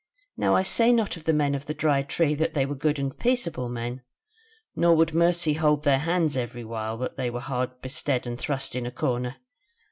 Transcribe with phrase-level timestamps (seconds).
[0.35, 2.97] "Now I say not of the men of the Dry Tree that they were good
[2.97, 4.01] and peaceable men,
[4.75, 8.75] nor would mercy hold their hands every while that they were hard bestead and thrust
[8.75, 9.35] into a corner.